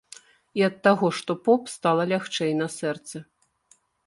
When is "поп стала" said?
1.49-2.03